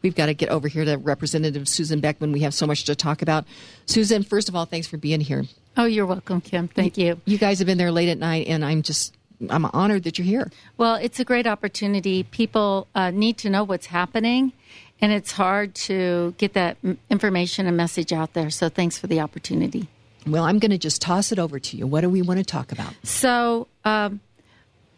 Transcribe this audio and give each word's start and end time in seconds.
We've 0.00 0.14
got 0.14 0.26
to 0.26 0.34
get 0.34 0.48
over 0.48 0.68
here 0.68 0.84
to 0.84 0.96
Representative 0.96 1.68
Susan 1.68 1.98
Beckman. 1.98 2.30
We 2.30 2.40
have 2.40 2.54
so 2.54 2.68
much 2.68 2.84
to 2.84 2.94
talk 2.94 3.20
about. 3.20 3.44
Susan, 3.86 4.22
first 4.22 4.48
of 4.48 4.54
all, 4.54 4.64
thanks 4.64 4.86
for 4.86 4.96
being 4.96 5.20
here. 5.20 5.44
Oh, 5.76 5.86
you're 5.86 6.06
welcome, 6.06 6.40
Kim. 6.40 6.68
Thank 6.68 6.96
you. 6.96 7.20
You 7.24 7.36
guys 7.36 7.58
have 7.58 7.66
been 7.66 7.78
there 7.78 7.90
late 7.90 8.08
at 8.08 8.16
night, 8.16 8.46
and 8.46 8.64
I'm 8.64 8.82
just 8.82 9.16
I'm 9.50 9.64
honored 9.64 10.04
that 10.04 10.16
you're 10.16 10.24
here. 10.24 10.52
Well, 10.76 10.94
it's 10.94 11.18
a 11.18 11.24
great 11.24 11.48
opportunity. 11.48 12.22
People 12.22 12.86
uh, 12.94 13.10
need 13.10 13.38
to 13.38 13.50
know 13.50 13.64
what's 13.64 13.86
happening, 13.86 14.52
and 15.00 15.10
it's 15.10 15.32
hard 15.32 15.74
to 15.74 16.32
get 16.38 16.52
that 16.52 16.76
information 17.10 17.66
and 17.66 17.76
message 17.76 18.12
out 18.12 18.34
there. 18.34 18.50
So, 18.50 18.68
thanks 18.68 18.98
for 18.98 19.08
the 19.08 19.18
opportunity. 19.18 19.88
Well, 20.28 20.44
I'm 20.44 20.60
going 20.60 20.70
to 20.70 20.78
just 20.78 21.02
toss 21.02 21.32
it 21.32 21.40
over 21.40 21.58
to 21.58 21.76
you. 21.76 21.88
What 21.88 22.02
do 22.02 22.08
we 22.08 22.22
want 22.22 22.38
to 22.38 22.44
talk 22.44 22.70
about? 22.70 22.94
So, 23.02 23.66
um, 23.84 24.20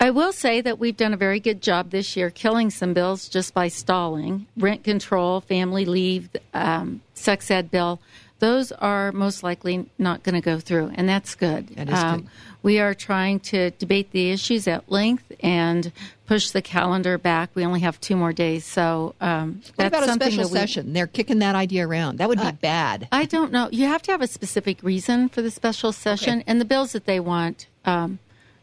I 0.02 0.10
will 0.10 0.32
say 0.32 0.62
that 0.62 0.78
we've 0.78 0.96
done 0.96 1.12
a 1.12 1.18
very 1.18 1.40
good 1.40 1.60
job 1.60 1.90
this 1.90 2.16
year 2.16 2.30
killing 2.30 2.70
some 2.70 2.94
bills 2.94 3.28
just 3.28 3.52
by 3.52 3.68
stalling. 3.68 4.46
Rent 4.56 4.82
control, 4.82 5.42
family 5.42 5.84
leave, 5.84 6.30
um, 6.54 7.02
sex 7.12 7.50
ed 7.50 7.70
bill. 7.70 8.00
Those 8.38 8.72
are 8.72 9.12
most 9.12 9.42
likely 9.42 9.90
not 9.98 10.22
going 10.22 10.34
to 10.34 10.40
go 10.40 10.58
through, 10.58 10.92
and 10.94 11.06
that's 11.06 11.34
good. 11.34 11.68
That 11.76 11.90
is 11.90 11.94
um, 11.94 12.20
good. 12.20 12.28
We 12.62 12.78
are 12.78 12.94
trying 12.94 13.40
to 13.40 13.70
debate 13.72 14.12
the 14.12 14.30
issues 14.30 14.66
at 14.66 14.90
length 14.90 15.30
and 15.40 15.92
push 16.24 16.50
the 16.50 16.62
calendar 16.62 17.18
back. 17.18 17.50
We 17.54 17.66
only 17.66 17.80
have 17.80 18.00
two 18.00 18.16
more 18.16 18.32
days, 18.32 18.64
so 18.64 19.14
um, 19.20 19.60
what 19.74 19.88
about 19.88 20.08
a 20.08 20.12
special 20.14 20.44
session? 20.44 20.94
They're 20.94 21.06
kicking 21.06 21.40
that 21.40 21.54
idea 21.54 21.86
around. 21.86 22.16
That 22.16 22.30
would 22.30 22.40
be 22.40 22.46
uh, 22.46 22.52
bad. 22.52 23.08
I 23.12 23.26
don't 23.26 23.52
know. 23.52 23.68
You 23.70 23.86
have 23.88 24.00
to 24.02 24.12
have 24.12 24.22
a 24.22 24.26
specific 24.26 24.82
reason 24.82 25.28
for 25.28 25.42
the 25.42 25.50
special 25.50 25.92
session, 25.92 26.38
okay. 26.38 26.44
and 26.46 26.58
the 26.58 26.64
bills 26.64 26.92
that 26.92 27.04
they 27.04 27.20
want. 27.20 27.66
Um, 27.84 28.18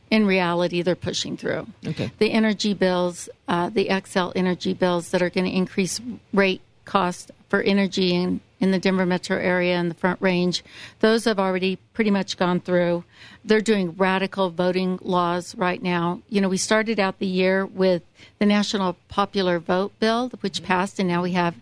in 0.09 0.25
reality, 0.25 0.81
they're 0.81 0.95
pushing 0.95 1.37
through. 1.37 1.67
Okay. 1.85 2.11
The 2.17 2.31
energy 2.31 2.73
bills, 2.73 3.29
uh, 3.47 3.69
the 3.69 3.87
Xcel 3.87 4.31
energy 4.35 4.73
bills 4.73 5.11
that 5.11 5.21
are 5.21 5.29
going 5.29 5.45
to 5.45 5.55
increase 5.55 5.99
rate 6.33 6.61
cost 6.85 7.31
for 7.49 7.61
energy 7.61 8.13
in, 8.13 8.39
in 8.59 8.71
the 8.71 8.79
Denver 8.79 9.05
metro 9.05 9.37
area 9.37 9.75
and 9.75 9.91
the 9.91 9.95
Front 9.95 10.21
Range, 10.21 10.63
those 10.99 11.25
have 11.25 11.39
already 11.39 11.77
pretty 11.93 12.11
much 12.11 12.37
gone 12.37 12.59
through. 12.59 13.03
They're 13.43 13.61
doing 13.61 13.95
radical 13.97 14.49
voting 14.49 14.99
laws 15.01 15.55
right 15.55 15.81
now. 15.81 16.21
You 16.29 16.41
know, 16.41 16.49
we 16.49 16.57
started 16.57 16.99
out 16.99 17.19
the 17.19 17.27
year 17.27 17.65
with 17.65 18.03
the 18.39 18.45
National 18.45 18.95
Popular 19.09 19.59
Vote 19.59 19.91
Bill, 19.99 20.31
which 20.39 20.63
passed, 20.63 20.99
and 20.99 21.07
now 21.07 21.21
we 21.23 21.33
have 21.33 21.55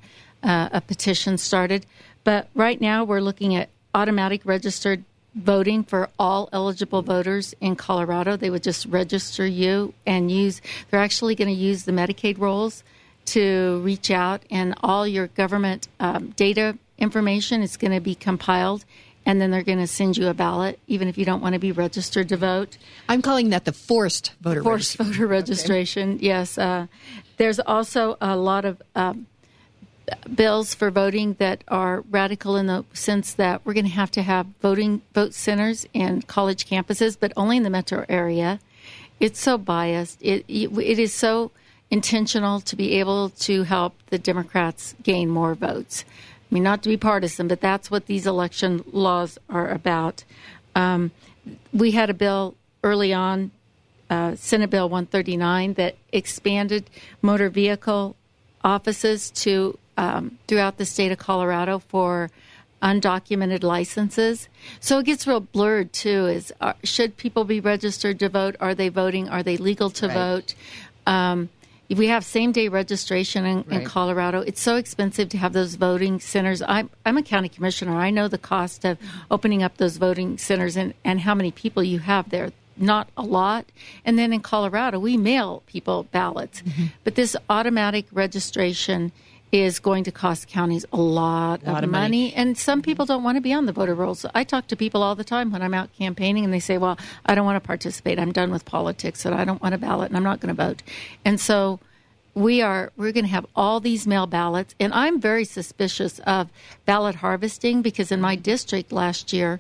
uh, 0.44 0.70
a 0.72 0.82
petition 0.82 1.38
started. 1.38 1.86
But 2.24 2.50
right 2.56 2.80
now, 2.80 3.04
we're 3.04 3.22
looking 3.22 3.56
at 3.56 3.70
automatic 3.94 4.42
registered 4.46 5.04
voting 5.36 5.84
for 5.84 6.10
all 6.18 6.50
eligible 6.54 7.02
voters 7.02 7.54
in 7.60 7.76
Colorado. 7.76 8.38
They 8.38 8.50
would 8.50 8.64
just 8.64 8.86
register 8.86 9.46
you 9.46 9.94
and 10.06 10.32
use, 10.32 10.62
they're 10.90 11.02
actually 11.02 11.36
going 11.36 11.54
to 11.54 11.54
use 11.54 11.84
the 11.84 11.92
Medicaid 11.92 12.40
rolls 12.40 12.84
to 13.26 13.82
reach 13.84 14.12
out, 14.12 14.44
and 14.52 14.76
all 14.82 15.08
your 15.08 15.28
government 15.28 15.88
um, 16.00 16.30
data 16.36 16.78
information 16.98 17.62
is 17.62 17.76
going 17.76 17.92
to 17.92 18.00
be 18.00 18.16
compiled. 18.16 18.86
And 19.28 19.42
then 19.42 19.50
they're 19.50 19.64
going 19.64 19.80
to 19.80 19.88
send 19.88 20.18
you 20.18 20.28
a 20.28 20.36
ballot, 20.36 20.80
even 20.86 21.08
if 21.08 21.18
you 21.18 21.26
don't 21.26 21.42
want 21.42 21.54
to 21.54 21.60
be 21.60 21.72
registered 21.72 22.30
to 22.30 22.38
vote. 22.38 22.78
I'm 23.10 23.24
calling 23.24 23.50
that 23.50 23.66
the 23.66 23.74
forced 23.74 24.34
voter 24.40 24.62
forced 24.62 24.98
voter 24.98 25.26
registration. 25.26 26.18
Okay. 26.18 26.28
Yes, 26.28 26.60
uh, 26.60 26.86
there's 27.38 27.60
also 27.60 28.18
a 28.22 28.38
lot 28.38 28.66
of 28.66 28.84
um, 28.94 29.26
bills 30.34 30.74
for 30.74 30.92
voting 30.92 31.36
that 31.40 31.64
are 31.68 32.04
radical 32.10 32.56
in 32.56 32.68
the 32.68 32.86
sense 32.94 33.34
that 33.34 33.66
we're 33.66 33.74
going 33.74 33.86
to 33.86 33.92
have 33.92 34.12
to 34.12 34.22
have 34.22 34.48
voting 34.62 35.02
vote 35.14 35.34
centers 35.34 35.86
in 35.94 36.22
college 36.24 36.68
campuses, 36.68 37.18
but 37.20 37.32
only 37.36 37.58
in 37.58 37.64
the 37.64 37.70
metro 37.70 38.06
area. 38.10 38.60
It's 39.20 39.40
so 39.40 39.58
biased. 39.58 40.22
It 40.22 40.46
it 40.48 41.00
is 41.00 41.14
so 41.14 41.52
intentional 41.90 42.60
to 42.62 42.76
be 42.76 42.94
able 43.00 43.30
to 43.30 43.64
help 43.64 43.94
the 44.08 44.18
Democrats 44.18 44.96
gain 45.04 45.30
more 45.30 45.56
votes. 45.56 46.04
I 46.52 46.54
mean, 46.54 46.64
not 46.64 46.84
to 46.84 46.90
be 46.90 46.98
partisan, 46.98 47.48
but 47.48 47.62
that's 47.62 47.90
what 47.90 48.06
these 48.06 48.28
election 48.28 48.84
laws 48.92 49.38
are 49.50 49.70
about. 49.70 50.24
Um, 50.76 51.12
we 51.74 51.92
had 51.92 52.10
a 52.10 52.14
bill 52.14 52.56
early 52.84 53.14
on, 53.14 53.52
uh, 54.10 54.36
Senate 54.36 54.70
Bill 54.70 54.90
139, 54.90 55.74
that 55.74 55.96
expanded 56.12 56.90
motor 57.22 57.50
vehicle 57.50 58.16
offices 58.64 59.32
to 59.32 59.78
um, 59.98 60.38
throughout 60.48 60.78
the 60.78 60.86
state 60.86 61.12
of 61.12 61.18
Colorado 61.18 61.80
for 61.80 62.30
undocumented 62.82 63.64
licenses. 63.64 64.48
So 64.80 65.00
it 65.00 65.06
gets 65.06 65.26
real 65.26 65.40
blurred 65.40 65.94
too. 65.94 66.28
Is 66.28 66.54
are, 66.62 66.70
uh, 66.70 66.74
should 66.84 67.18
people 67.18 67.44
be 67.44 67.60
registered 67.60 68.20
to 68.20 68.30
vote? 68.30 68.56
Are 68.60 68.76
they 68.76 68.90
voting? 68.90 69.30
Are 69.30 69.44
they 69.44 69.58
legal 69.58 69.90
to 69.92 70.08
right. 70.08 70.14
vote? 70.14 70.56
Um, 71.08 71.50
we 71.90 72.08
have 72.08 72.26
same 72.26 72.52
day 72.52 72.68
registration 72.68 73.46
in, 73.46 73.58
right. 73.58 73.82
in, 73.82 73.86
Colorado. 73.86 74.42
It's 74.42 74.62
so 74.62 74.76
expensive 74.76 75.30
to 75.30 75.38
have 75.38 75.54
those 75.54 75.76
voting 75.76 76.20
centers. 76.20 76.62
I'm, 76.62 76.90
I'm 77.06 77.18
a 77.18 77.24
county 77.24 77.50
commissioner. 77.50 77.96
I 77.96 78.10
know 78.10 78.28
the 78.28 78.40
cost 78.40 78.86
of 78.86 78.98
opening 79.30 79.62
up 79.62 79.78
those 79.78 79.98
voting 79.98 80.38
centers 80.38 80.76
and, 80.76 80.94
and 81.04 81.22
how 81.22 81.36
many 81.36 81.52
people 81.52 81.84
you 81.84 82.00
have 82.00 82.30
there. 82.30 82.52
Not 82.78 83.10
a 83.16 83.22
lot. 83.22 83.68
And 84.04 84.18
then 84.18 84.34
in 84.34 84.42
Colorado, 84.42 85.00
we 85.00 85.16
mail 85.16 85.64
people 85.68 86.08
ballots. 86.12 86.62
Mm-hmm. 86.62 86.86
But 87.04 87.16
this 87.16 87.36
automatic 87.50 88.06
registration 88.12 89.12
is 89.52 89.80
going 89.80 90.04
to 90.04 90.12
cost 90.12 90.48
counties 90.48 90.86
a 90.92 90.98
lot, 90.98 91.62
a 91.64 91.72
lot 91.72 91.78
of, 91.78 91.86
of 91.86 91.90
money. 91.90 92.26
money. 92.26 92.34
And 92.34 92.58
some 92.58 92.80
mm-hmm. 92.80 92.86
people 92.86 93.06
don't 93.06 93.24
want 93.24 93.38
to 93.38 93.42
be 93.42 93.54
on 93.54 93.66
the 93.66 93.72
voter 93.72 93.96
rolls. 93.96 94.26
I 94.34 94.44
talk 94.44 94.68
to 94.68 94.76
people 94.76 95.02
all 95.02 95.16
the 95.16 95.24
time 95.24 95.52
when 95.52 95.62
I'm 95.62 95.74
out 95.74 95.94
campaigning, 95.94 96.44
and 96.44 96.54
they 96.54 96.60
say, 96.60 96.78
Well, 96.78 96.98
I 97.26 97.36
don't 97.36 97.46
want 97.46 97.62
to 97.62 97.66
participate. 97.66 98.20
I'm 98.20 98.32
done 98.32 98.52
with 98.52 98.66
politics, 98.66 99.26
and 99.26 99.34
I 99.36 99.46
don't 99.46 99.62
want 99.62 99.76
a 99.76 99.78
ballot, 99.78 100.10
and 100.10 100.18
I'm 100.18 100.24
not 100.24 100.40
going 100.40 100.56
to 100.56 100.62
vote. 100.62 100.84
And 101.24 101.40
so 101.40 101.80
we 102.36 102.62
are 102.62 102.92
we're 102.98 103.14
going 103.14 103.24
to 103.24 103.32
have 103.32 103.46
all 103.56 103.80
these 103.80 104.06
mail 104.06 104.28
ballots 104.28 104.76
and 104.80 104.94
i'm 104.94 105.20
very 105.20 105.46
suspicious 105.46 106.20
of 106.20 106.50
ballot 106.86 107.16
harvesting 107.16 107.82
because 107.82 108.12
in 108.12 108.20
my 108.20 108.36
district 108.36 108.92
last 108.92 109.32
year 109.32 109.60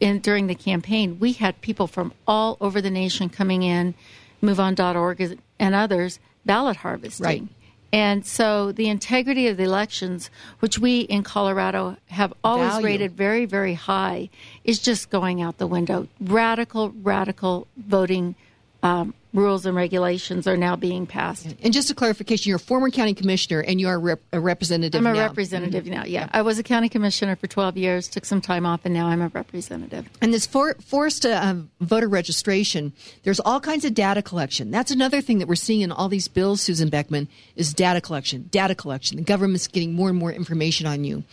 in, 0.00 0.18
during 0.18 0.48
the 0.48 0.54
campaign 0.54 1.16
we 1.20 1.32
had 1.32 1.58
people 1.60 1.86
from 1.86 2.12
all 2.26 2.56
over 2.60 2.80
the 2.80 2.90
nation 2.90 3.28
coming 3.28 3.62
in 3.62 3.94
moveon.org 4.42 5.38
and 5.60 5.74
others 5.74 6.18
ballot 6.44 6.78
harvesting 6.78 7.24
right. 7.24 7.48
And 7.92 8.26
so 8.26 8.70
the 8.70 8.88
integrity 8.88 9.48
of 9.48 9.56
the 9.56 9.62
elections, 9.62 10.30
which 10.60 10.78
we 10.78 11.00
in 11.00 11.22
Colorado 11.22 11.96
have 12.08 12.34
always 12.44 12.72
Value. 12.72 12.86
rated 12.86 13.16
very, 13.16 13.46
very 13.46 13.74
high, 13.74 14.28
is 14.62 14.78
just 14.78 15.08
going 15.08 15.40
out 15.40 15.58
the 15.58 15.66
window. 15.66 16.06
Radical, 16.20 16.90
radical 16.90 17.66
voting 17.76 18.34
um, 18.82 19.14
rules 19.34 19.66
and 19.66 19.76
regulations 19.76 20.46
are 20.46 20.56
now 20.56 20.76
being 20.76 21.06
passed. 21.06 21.54
And 21.62 21.72
just 21.72 21.90
a 21.90 21.94
clarification, 21.94 22.48
you're 22.48 22.56
a 22.56 22.60
former 22.60 22.90
county 22.90 23.14
commissioner 23.14 23.60
and 23.60 23.80
you 23.80 23.88
are 23.88 23.98
rep- 23.98 24.20
a 24.32 24.40
representative 24.40 24.98
I'm 24.98 25.06
a 25.06 25.12
now. 25.12 25.26
representative 25.26 25.84
mm-hmm. 25.84 25.94
now, 25.94 26.04
yeah. 26.04 26.28
I 26.32 26.42
was 26.42 26.58
a 26.58 26.62
county 26.62 26.88
commissioner 26.88 27.36
for 27.36 27.46
12 27.46 27.76
years, 27.76 28.08
took 28.08 28.24
some 28.24 28.40
time 28.40 28.64
off, 28.64 28.80
and 28.84 28.94
now 28.94 29.06
I'm 29.06 29.20
a 29.20 29.28
representative. 29.28 30.08
And 30.20 30.32
this 30.32 30.46
for- 30.46 30.76
forced 30.80 31.26
uh, 31.26 31.54
voter 31.80 32.08
registration, 32.08 32.92
there's 33.22 33.40
all 33.40 33.60
kinds 33.60 33.84
of 33.84 33.94
data 33.94 34.22
collection. 34.22 34.70
That's 34.70 34.90
another 34.90 35.20
thing 35.20 35.38
that 35.38 35.48
we're 35.48 35.56
seeing 35.56 35.82
in 35.82 35.92
all 35.92 36.08
these 36.08 36.28
bills, 36.28 36.62
Susan 36.62 36.88
Beckman, 36.88 37.28
is 37.56 37.74
data 37.74 38.00
collection, 38.00 38.48
data 38.50 38.74
collection. 38.74 39.18
The 39.18 39.24
government's 39.24 39.66
getting 39.66 39.92
more 39.92 40.08
and 40.08 40.18
more 40.18 40.32
information 40.32 40.86
on 40.86 41.04
you. 41.04 41.24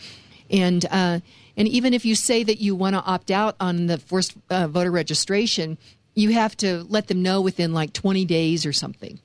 And, 0.50 0.84
uh, 0.90 1.20
and 1.56 1.68
even 1.68 1.94
if 1.94 2.04
you 2.04 2.14
say 2.14 2.44
that 2.44 2.60
you 2.60 2.74
want 2.74 2.94
to 2.94 3.02
opt 3.02 3.30
out 3.30 3.56
on 3.58 3.86
the 3.86 3.98
forced 3.98 4.34
uh, 4.50 4.68
voter 4.68 4.90
registration, 4.90 5.78
you 6.16 6.32
have 6.32 6.56
to 6.56 6.84
let 6.88 7.06
them 7.06 7.22
know 7.22 7.40
within 7.40 7.72
like 7.72 7.92
20 7.92 8.24
days 8.24 8.66
or 8.66 8.72
something. 8.72 9.20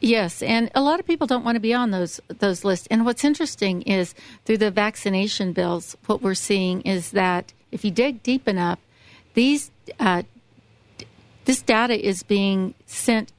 Yes, 0.00 0.42
and 0.42 0.70
a 0.74 0.80
lot 0.80 0.98
of 0.98 1.06
people 1.06 1.26
don't 1.26 1.44
want 1.44 1.56
to 1.56 1.60
be 1.60 1.74
on 1.74 1.90
those 1.90 2.20
those 2.28 2.64
lists. 2.64 2.88
And 2.90 3.04
what's 3.04 3.22
interesting 3.22 3.82
is 3.82 4.14
through 4.46 4.56
the 4.56 4.70
vaccination 4.70 5.52
bills, 5.52 5.94
what 6.06 6.22
we're 6.22 6.34
seeing 6.34 6.80
is 6.80 7.10
that 7.10 7.52
if 7.70 7.84
you 7.84 7.90
dig 7.90 8.22
deep 8.22 8.48
enough, 8.48 8.78
these 9.34 9.70
uh, 10.00 10.22
this 11.44 11.60
data 11.60 11.94
is 11.94 12.22
being 12.22 12.74
sent. 12.86 13.30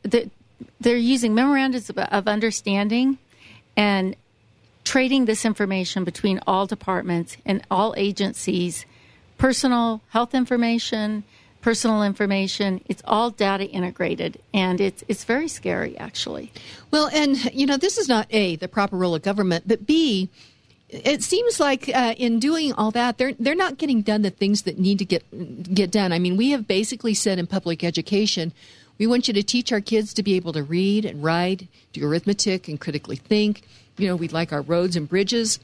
They're 0.80 0.96
using 0.98 1.34
memorandums 1.34 1.90
of 1.90 2.28
understanding 2.28 3.18
and 3.76 4.16
trading 4.84 5.26
this 5.26 5.46
information 5.46 6.03
between 6.03 6.40
all 6.46 6.68
departments 6.68 7.38
and 7.44 7.64
all 7.72 7.96
agencies, 7.97 8.85
personal 9.40 10.02
health 10.09 10.35
information, 10.35 11.24
personal 11.61 12.03
information. 12.03 12.81
It's 12.87 13.02
all 13.05 13.29
data 13.29 13.66
integrated, 13.66 14.40
and 14.53 14.81
it's 14.81 15.03
it's 15.08 15.23
very 15.23 15.47
scary, 15.47 15.97
actually. 15.97 16.52
Well, 16.91 17.09
and 17.13 17.53
you 17.53 17.66
know, 17.66 17.78
this 17.78 17.97
is 17.97 18.08
not 18.08 18.28
a 18.31 18.55
the 18.58 18.67
proper 18.67 18.97
role 18.97 19.16
of 19.16 19.22
government, 19.22 19.67
but 19.67 19.85
b 19.85 20.29
it 20.91 21.23
seems 21.23 21.59
like 21.59 21.90
uh, 21.90 22.13
in 22.17 22.40
doing 22.40 22.73
all 22.73 22.91
that, 22.91 23.17
they're 23.17 23.34
they're 23.40 23.55
not 23.55 23.78
getting 23.78 24.02
done 24.02 24.23
the 24.23 24.29
things 24.29 24.63
that 24.63 24.78
need 24.78 24.99
to 24.99 25.05
get 25.05 25.73
get 25.73 25.90
done. 25.90 26.11
I 26.11 26.19
mean, 26.19 26.35
we 26.35 26.52
have 26.52 26.67
basically 26.67 27.13
said 27.13 27.40
in 27.40 27.47
public 27.47 27.84
education, 27.84 28.52
we 28.97 29.08
want 29.08 29.28
you 29.28 29.34
to 29.34 29.43
teach 29.43 29.72
our 29.72 29.81
kids 29.81 30.13
to 30.16 30.23
be 30.23 30.35
able 30.35 30.53
to 30.53 30.63
read 30.63 31.05
and 31.05 31.23
write, 31.23 31.67
do 31.93 32.05
arithmetic, 32.05 32.67
and 32.67 32.79
critically 32.79 33.16
think. 33.16 33.63
You 33.97 34.08
know, 34.08 34.16
we'd 34.16 34.34
like 34.34 34.52
our 34.52 34.61
roads 34.61 34.96
and 34.96 35.08
bridges 35.08 35.59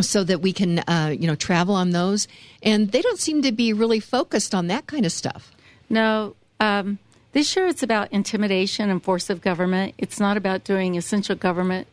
so 0.00 0.24
that 0.24 0.40
we 0.40 0.52
can 0.52 0.80
uh, 0.80 1.14
you 1.18 1.26
know 1.26 1.34
travel 1.34 1.74
on 1.74 1.90
those 1.90 2.28
and 2.62 2.92
they 2.92 3.02
don't 3.02 3.18
seem 3.18 3.42
to 3.42 3.52
be 3.52 3.72
really 3.72 4.00
focused 4.00 4.54
on 4.54 4.66
that 4.66 4.86
kind 4.86 5.06
of 5.06 5.12
stuff 5.12 5.52
no 5.88 6.34
um, 6.60 6.98
this 7.32 7.54
year 7.54 7.66
it's 7.66 7.82
about 7.82 8.10
intimidation 8.12 8.90
and 8.90 9.02
force 9.02 9.30
of 9.30 9.40
government 9.40 9.94
it's 9.98 10.20
not 10.20 10.36
about 10.36 10.64
doing 10.64 10.96
essential 10.96 11.34
government 11.34 11.86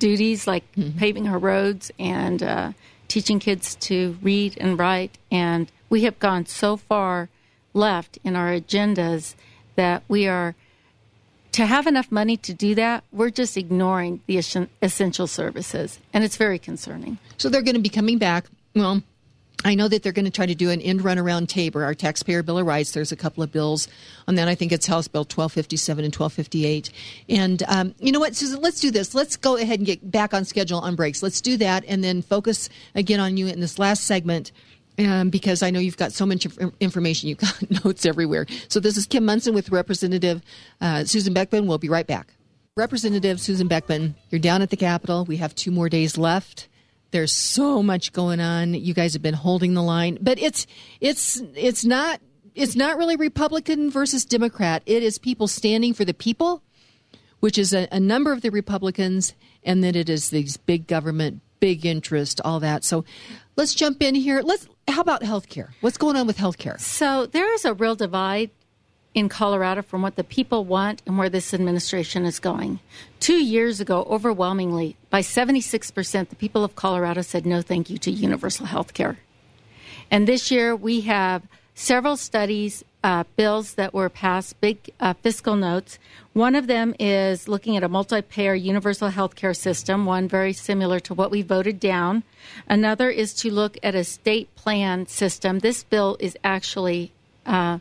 duties 0.00 0.48
like 0.48 0.64
mm-hmm. 0.72 0.98
paving 0.98 1.28
our 1.28 1.38
roads 1.38 1.92
and 2.00 2.42
uh, 2.42 2.72
teaching 3.06 3.38
kids 3.38 3.76
to 3.76 4.18
read 4.22 4.56
and 4.58 4.78
write. 4.78 5.18
And 5.30 5.70
we 5.88 6.02
have 6.02 6.18
gone 6.18 6.46
so 6.46 6.76
far 6.76 7.28
left 7.72 8.18
in 8.24 8.34
our 8.34 8.50
agendas 8.50 9.34
that 9.76 10.02
we 10.08 10.26
are 10.26 10.56
to 11.52 11.66
have 11.66 11.86
enough 11.86 12.10
money 12.10 12.36
to 12.38 12.54
do 12.54 12.74
that, 12.76 13.04
we're 13.12 13.30
just 13.30 13.56
ignoring 13.56 14.20
the 14.26 14.38
essential 14.82 15.26
services, 15.26 15.98
and 16.12 16.24
it's 16.24 16.36
very 16.36 16.58
concerning. 16.58 17.18
So 17.38 17.48
they're 17.48 17.62
going 17.62 17.74
to 17.74 17.80
be 17.80 17.88
coming 17.88 18.18
back. 18.18 18.46
Well, 18.74 19.02
I 19.64 19.74
know 19.74 19.88
that 19.88 20.02
they're 20.02 20.12
going 20.12 20.24
to 20.24 20.30
try 20.30 20.46
to 20.46 20.54
do 20.54 20.70
an 20.70 20.80
end 20.80 21.02
run 21.02 21.18
around 21.18 21.48
Tabor, 21.50 21.84
our 21.84 21.94
taxpayer 21.94 22.42
bill 22.42 22.58
of 22.58 22.66
rights. 22.66 22.92
There's 22.92 23.12
a 23.12 23.16
couple 23.16 23.42
of 23.42 23.52
bills 23.52 23.88
on 24.26 24.36
that. 24.36 24.48
I 24.48 24.54
think 24.54 24.72
it's 24.72 24.86
House 24.86 25.06
Bill 25.06 25.22
1257 25.22 26.04
and 26.04 26.14
1258. 26.14 26.90
And 27.28 27.62
um, 27.68 27.94
you 27.98 28.10
know 28.10 28.20
what, 28.20 28.34
Susan? 28.34 28.60
Let's 28.62 28.80
do 28.80 28.90
this. 28.90 29.14
Let's 29.14 29.36
go 29.36 29.56
ahead 29.56 29.78
and 29.78 29.86
get 29.86 30.10
back 30.10 30.32
on 30.32 30.46
schedule 30.46 30.78
on 30.78 30.96
breaks. 30.96 31.22
Let's 31.22 31.40
do 31.42 31.56
that, 31.58 31.84
and 31.86 32.02
then 32.02 32.22
focus 32.22 32.70
again 32.94 33.20
on 33.20 33.36
you 33.36 33.48
in 33.48 33.60
this 33.60 33.78
last 33.78 34.04
segment 34.04 34.50
um, 35.06 35.30
because 35.30 35.62
I 35.62 35.70
know 35.70 35.80
you've 35.80 35.96
got 35.96 36.12
so 36.12 36.26
much 36.26 36.46
information. 36.80 37.28
You've 37.28 37.38
got 37.38 37.70
notes 37.84 38.04
everywhere. 38.06 38.46
So 38.68 38.80
this 38.80 38.96
is 38.96 39.06
Kim 39.06 39.24
Monson 39.24 39.54
with 39.54 39.70
Representative 39.70 40.42
uh, 40.80 41.04
Susan 41.04 41.32
Beckman. 41.32 41.66
We'll 41.66 41.78
be 41.78 41.88
right 41.88 42.06
back. 42.06 42.34
Representative 42.76 43.40
Susan 43.40 43.68
Beckman, 43.68 44.14
you're 44.30 44.38
down 44.38 44.62
at 44.62 44.70
the 44.70 44.76
Capitol. 44.76 45.24
We 45.24 45.36
have 45.38 45.54
two 45.54 45.70
more 45.70 45.88
days 45.88 46.16
left. 46.16 46.68
There's 47.10 47.32
so 47.32 47.82
much 47.82 48.12
going 48.12 48.40
on. 48.40 48.74
You 48.74 48.94
guys 48.94 49.14
have 49.14 49.22
been 49.22 49.34
holding 49.34 49.74
the 49.74 49.82
line, 49.82 50.18
but 50.20 50.38
it's 50.38 50.66
it's 51.00 51.42
it's 51.54 51.84
not 51.84 52.20
it's 52.54 52.76
not 52.76 52.96
really 52.96 53.16
Republican 53.16 53.90
versus 53.90 54.24
Democrat. 54.24 54.82
It 54.86 55.02
is 55.02 55.18
people 55.18 55.48
standing 55.48 55.92
for 55.92 56.04
the 56.04 56.14
people, 56.14 56.62
which 57.40 57.58
is 57.58 57.74
a, 57.74 57.88
a 57.90 57.98
number 57.98 58.32
of 58.32 58.42
the 58.42 58.50
Republicans, 58.50 59.34
and 59.64 59.82
then 59.82 59.96
it 59.96 60.08
is 60.08 60.30
these 60.30 60.56
big 60.56 60.86
government, 60.86 61.40
big 61.58 61.84
interest, 61.84 62.40
all 62.44 62.60
that. 62.60 62.84
So 62.84 63.04
let's 63.60 63.74
jump 63.74 64.02
in 64.02 64.14
here. 64.14 64.40
Let's 64.40 64.66
how 64.88 65.02
about 65.02 65.20
healthcare? 65.20 65.68
What's 65.82 65.98
going 65.98 66.16
on 66.16 66.26
with 66.26 66.38
healthcare? 66.38 66.80
So 66.80 67.26
there 67.26 67.52
is 67.52 67.66
a 67.66 67.74
real 67.74 67.94
divide 67.94 68.50
in 69.12 69.28
Colorado 69.28 69.82
from 69.82 70.00
what 70.00 70.16
the 70.16 70.24
people 70.24 70.64
want 70.64 71.02
and 71.04 71.18
where 71.18 71.28
this 71.28 71.52
administration 71.52 72.24
is 72.24 72.38
going. 72.38 72.80
Two 73.20 73.44
years 73.44 73.78
ago, 73.78 74.06
overwhelmingly, 74.08 74.96
by 75.10 75.20
76%, 75.20 76.28
the 76.30 76.36
people 76.36 76.64
of 76.64 76.74
Colorado 76.74 77.20
said 77.20 77.44
no 77.44 77.60
thank 77.60 77.90
you 77.90 77.98
to 77.98 78.10
universal 78.10 78.64
health 78.64 78.94
care. 78.94 79.18
And 80.10 80.26
this 80.26 80.50
year, 80.50 80.74
we 80.74 81.02
have 81.02 81.42
several 81.74 82.16
studies, 82.16 82.82
uh, 83.02 83.24
bills 83.36 83.74
that 83.74 83.94
were 83.94 84.08
passed, 84.08 84.60
big 84.60 84.90
uh, 85.00 85.14
fiscal 85.14 85.56
notes. 85.56 85.98
One 86.32 86.54
of 86.54 86.66
them 86.66 86.94
is 86.98 87.48
looking 87.48 87.76
at 87.76 87.82
a 87.82 87.88
multi 87.88 88.20
payer 88.22 88.54
universal 88.54 89.08
health 89.08 89.34
care 89.36 89.54
system, 89.54 90.04
one 90.06 90.28
very 90.28 90.52
similar 90.52 91.00
to 91.00 91.14
what 91.14 91.30
we 91.30 91.42
voted 91.42 91.80
down. 91.80 92.22
Another 92.68 93.10
is 93.10 93.32
to 93.34 93.50
look 93.50 93.78
at 93.82 93.94
a 93.94 94.04
state 94.04 94.54
plan 94.54 95.06
system. 95.06 95.60
This 95.60 95.82
bill 95.82 96.16
is 96.20 96.36
actually 96.44 97.12
uh, 97.46 97.78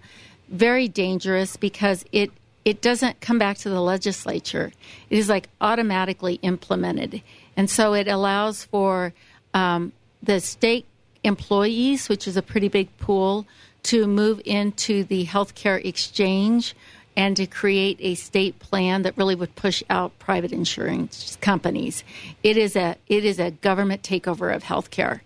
very 0.48 0.88
dangerous 0.88 1.58
because 1.58 2.06
it 2.12 2.32
it 2.66 2.82
doesn't 2.82 3.20
come 3.22 3.40
back 3.40 3.58
to 3.58 3.70
the 3.70 3.82
legislature. 3.82 4.72
It 5.10 5.18
is 5.18 5.30
like 5.30 5.50
automatically 5.60 6.36
implemented, 6.42 7.22
and 7.58 7.70
so 7.70 7.94
it 7.94 8.08
allows 8.08 8.64
for 8.64 9.14
um, 9.54 9.92
the 10.22 10.40
state 10.40 10.86
employees, 11.24 12.10
which 12.10 12.28
is 12.28 12.38
a 12.38 12.42
pretty 12.42 12.68
big 12.68 12.96
pool, 12.98 13.46
to 13.84 14.08
move 14.08 14.42
into 14.46 15.04
the 15.04 15.26
healthcare 15.26 15.84
exchange 15.84 16.76
and 17.16 17.36
to 17.36 17.46
create 17.46 17.98
a 18.00 18.16
state 18.16 18.60
plan 18.60 19.02
that 19.02 19.18
really 19.18 19.36
would 19.36 19.54
push 19.56 19.84
out 19.90 20.18
private 20.20 20.54
insurance 20.54 21.38
companies. 21.42 22.04
It 22.44 22.56
is 22.56 22.76
a 22.76 22.96
it 23.08 23.26
is 23.26 23.40
a 23.40 23.52
government 23.52 24.04
takeover 24.04 24.56
of 24.56 24.64
healthcare. 24.64 25.22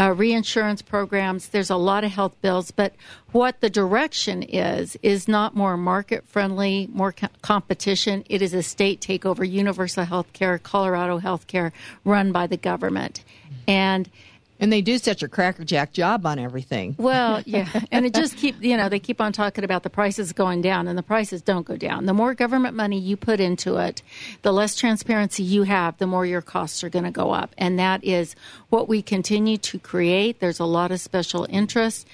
Uh, 0.00 0.14
reinsurance 0.14 0.80
programs. 0.80 1.48
There's 1.48 1.70
a 1.70 1.76
lot 1.76 2.04
of 2.04 2.12
health 2.12 2.40
bills, 2.40 2.70
but 2.70 2.92
what 3.32 3.60
the 3.60 3.70
direction 3.70 4.44
is 4.44 4.96
is 5.02 5.26
not 5.26 5.56
more 5.56 5.76
market 5.76 6.24
friendly, 6.28 6.88
more 6.92 7.12
co- 7.12 7.26
competition. 7.42 8.24
It 8.28 8.40
is 8.40 8.54
a 8.54 8.62
state 8.62 9.00
takeover, 9.00 9.48
universal 9.48 10.04
health 10.04 10.32
care, 10.32 10.58
Colorado 10.58 11.18
health 11.18 11.48
care, 11.48 11.72
run 12.04 12.30
by 12.30 12.46
the 12.46 12.56
government, 12.56 13.24
and 13.66 14.08
and 14.60 14.72
they 14.72 14.80
do 14.80 14.98
such 14.98 15.22
a 15.22 15.28
crackerjack 15.28 15.92
job 15.92 16.26
on 16.26 16.38
everything. 16.38 16.94
Well, 16.98 17.42
yeah, 17.46 17.68
and 17.90 18.06
it 18.06 18.14
just 18.14 18.36
keep 18.36 18.62
you 18.62 18.76
know 18.76 18.88
they 18.88 18.98
keep 18.98 19.20
on 19.20 19.32
talking 19.32 19.64
about 19.64 19.82
the 19.82 19.90
prices 19.90 20.32
going 20.32 20.62
down, 20.62 20.88
and 20.88 20.98
the 20.98 21.02
prices 21.02 21.42
don't 21.42 21.66
go 21.66 21.76
down. 21.76 22.06
The 22.06 22.14
more 22.14 22.34
government 22.34 22.74
money 22.74 22.98
you 22.98 23.16
put 23.16 23.40
into 23.40 23.76
it, 23.76 24.02
the 24.42 24.52
less 24.52 24.76
transparency 24.76 25.42
you 25.42 25.62
have, 25.64 25.98
the 25.98 26.06
more 26.06 26.26
your 26.26 26.42
costs 26.42 26.82
are 26.84 26.90
going 26.90 27.04
to 27.04 27.10
go 27.10 27.30
up, 27.30 27.54
and 27.58 27.78
that 27.78 28.04
is 28.04 28.34
what 28.70 28.88
we 28.88 29.02
continue 29.02 29.58
to 29.58 29.78
create. 29.78 30.40
There's 30.40 30.60
a 30.60 30.64
lot 30.64 30.90
of 30.90 31.00
special 31.00 31.46
interest 31.48 32.06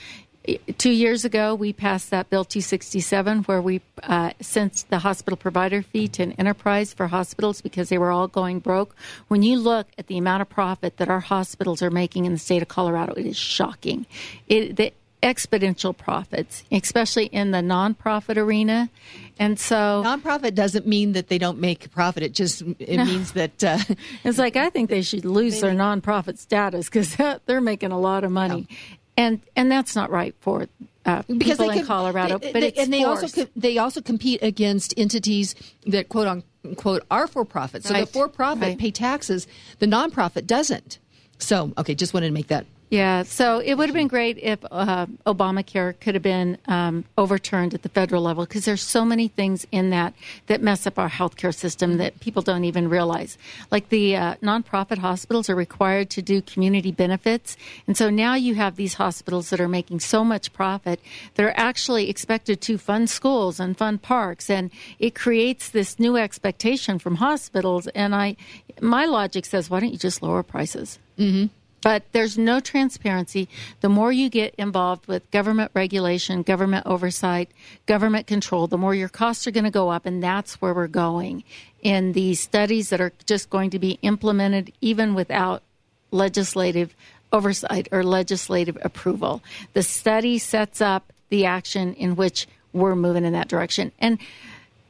two 0.79 0.91
years 0.91 1.25
ago, 1.25 1.55
we 1.55 1.73
passed 1.73 2.11
that 2.11 2.29
Bill 2.31 2.45
267 2.45 3.45
where 3.45 3.63
we 3.63 3.81
uh, 4.03 4.31
sent 4.41 4.85
the 4.91 4.99
hospital 4.99 5.37
provider 5.37 5.83
fee 5.83 6.09
to 6.09 6.23
an 6.23 6.33
enterprise 6.33 6.93
for 6.93 7.07
hospitals 7.09 7.61
because 7.61 7.89
they 7.89 7.99
were 7.99 8.11
all 8.11 8.29
going 8.29 8.61
broke. 8.61 8.95
When 9.29 9.43
you 9.43 9.59
look 9.59 9.89
at 9.97 10.07
the 10.07 10.19
amount 10.19 10.43
of 10.43 10.49
profit 10.49 10.99
that 10.99 11.09
our 11.09 11.21
hospitals 11.21 11.83
are 11.83 11.91
making 11.91 12.27
in 12.27 12.33
the 12.33 12.39
state 12.39 12.63
of 12.63 12.69
Colorado, 12.69 13.15
it 13.15 13.27
is 13.27 13.37
shocking. 13.37 14.07
It, 14.47 14.77
the 14.77 14.93
exponential 15.23 15.97
profits, 15.97 16.65
especially 16.71 17.27
in 17.27 17.51
the 17.51 17.59
nonprofit 17.59 18.37
arena. 18.37 18.91
And 19.39 19.59
so, 19.59 20.03
nonprofit 20.05 20.55
doesn't 20.55 20.87
mean 20.87 21.13
that 21.13 21.29
they 21.29 21.39
don't 21.39 21.59
make 21.59 21.87
a 21.87 21.89
profit. 21.89 22.23
It 22.23 22.35
just 22.35 22.61
it 22.79 22.99
no. 22.99 23.05
means 23.07 23.33
that 23.33 23.65
uh, 23.65 23.79
it's 24.25 24.37
like 24.37 24.57
I 24.57 24.69
think 24.69 24.91
they 24.91 25.01
should 25.01 25.25
lose 25.25 25.63
their 25.63 25.73
nonprofit 25.73 26.37
status 26.37 26.91
because 26.91 27.17
they're 27.47 27.63
making 27.63 27.91
a 27.91 27.99
lot 27.99 28.23
of 28.23 28.31
money 28.31 28.69
and 29.17 29.41
and 29.57 29.71
that's 29.71 29.95
not 29.95 30.11
right 30.11 30.35
for 30.41 30.67
uh, 31.07 31.23
because 31.27 31.59
people 31.59 31.71
in 31.71 31.87
Colorado. 31.87 32.39
They, 32.39 32.53
but 32.53 32.61
they, 32.61 32.73
and 32.73 32.93
they 32.93 33.03
forced. 33.03 33.39
also 33.39 33.51
they 33.57 33.79
also 33.79 34.01
compete 34.01 34.43
against 34.43 34.95
entities 34.97 35.55
that 35.87 36.09
quote 36.09 36.45
unquote 36.65 37.05
are 37.11 37.27
for 37.27 37.45
profit. 37.45 37.85
So 37.85 37.95
right. 37.95 38.07
the 38.07 38.13
for 38.13 38.29
profit 38.29 38.63
right. 38.63 38.79
pay 38.79 38.91
taxes, 38.91 39.47
the 39.79 39.87
nonprofit 39.87 40.47
doesn't. 40.47 40.99
So 41.39 41.73
okay, 41.79 41.95
just 41.95 42.15
wanted 42.15 42.29
to 42.29 42.33
make 42.33 42.49
that 42.49 42.67
yeah, 42.91 43.23
so 43.23 43.59
it 43.59 43.75
would 43.75 43.89
have 43.89 43.95
been 43.95 44.09
great 44.09 44.39
if 44.39 44.59
uh, 44.71 45.07
Obamacare 45.27 45.99
could 46.01 46.15
have 46.15 46.23
been 46.23 46.59
um, 46.67 47.05
overturned 47.17 47.75
at 47.75 47.83
the 47.83 47.89
federal 47.89 48.23
level 48.23 48.45
because 48.45 48.67
there's 48.67 48.83
so 48.83 49.05
many 49.05 49.27
things 49.29 49.67
in 49.73 49.91
that 49.91 50.15
that 50.47 50.63
mess 50.63 50.87
up 50.87 50.99
our 50.99 51.09
healthcare 51.09 51.55
system 51.55 51.97
that 51.97 52.21
people 52.21 52.43
don't 52.43 52.65
even 52.65 52.89
realize. 52.89 53.37
Like 53.71 53.89
the 53.89 54.17
uh, 54.17 54.35
nonprofit 54.37 54.99
hospitals 54.99 55.49
are 55.49 55.55
required 55.55 56.11
to 56.11 56.23
do 56.23 56.43
community 56.43 56.93
benefits, 56.93 57.57
and 57.87 57.97
so 57.97 58.11
now 58.11 58.35
you 58.35 58.55
have 58.55 58.77
these 58.77 58.95
hospitals 58.95 59.51
that 59.51 59.61
are 59.61 59.69
making 59.69 60.01
so 60.01 60.23
much 60.23 60.53
profit 60.53 61.01
that 61.35 61.45
are 61.45 61.55
actually 61.57 62.09
expected 62.11 62.61
to 62.63 62.79
fund 62.79 63.09
schools 63.11 63.59
and 63.59 63.77
fund 63.77 64.03
parks, 64.03 64.51
and 64.51 64.71
it 64.99 65.15
creates 65.15 65.71
this 65.71 65.99
new 65.99 66.17
expectation 66.17 66.99
from 66.99 67.17
hospitals. 67.17 67.89
And 67.89 68.15
I, 68.15 68.37
my 68.81 69.07
logic 69.07 69.47
says, 69.47 69.71
why 69.71 69.81
don't 69.81 69.93
you 69.93 69.99
just 69.99 70.23
lower 70.23 70.43
prices? 70.43 70.99
Mm-hmm. 71.19 71.47
But 71.85 72.03
there's 72.13 72.39
no 72.39 72.61
transparency. 72.61 73.47
The 73.83 73.91
more 73.91 74.11
you 74.11 74.31
get 74.31 74.55
involved 74.55 75.07
with 75.07 75.31
government 75.31 75.71
regulation, 75.75 76.43
government 76.43 76.87
oversight, 76.87 77.51
government 77.85 78.27
control, 78.27 78.67
the 78.67 78.79
more 78.79 78.95
your 78.95 79.11
costs 79.11 79.47
are 79.47 79.51
going 79.51 79.65
to 79.65 79.71
go 79.71 79.91
up. 79.91 80.07
And 80.07 80.23
that's 80.23 80.63
where 80.63 80.73
we're 80.73 80.89
going 80.89 81.45
in 81.83 82.13
these 82.13 82.41
studies 82.41 82.89
that 82.89 83.03
are 83.03 83.13
just 83.27 83.51
going 83.51 83.69
to 83.69 83.79
be 83.79 83.99
implemented 84.01 84.73
even 84.81 85.15
without 85.15 85.63
legislative 86.11 86.97
oversight 87.33 87.87
or 87.93 88.03
legislative 88.03 88.79
approval. 88.81 89.43
The 89.75 89.83
study 89.83 90.39
sets 90.39 90.81
up 90.81 91.13
the 91.29 91.45
action 91.45 91.93
in 91.95 92.17
which 92.17 92.49
we're 92.73 92.97
moving 92.97 93.27
in 93.27 93.35
that 93.35 93.49
direction. 93.49 93.93
And 93.99 94.19